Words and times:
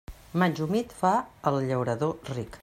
Maig 0.43 0.61
humit 0.65 0.95
fa 1.01 1.11
al 1.53 1.59
llaurador 1.69 2.35
ric. 2.35 2.59